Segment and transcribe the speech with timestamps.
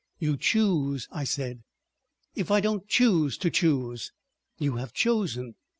[0.17, 1.61] "You choose," I said.
[2.33, 4.11] "If I don't choose to choose?"
[4.57, 5.53] "You have chosen."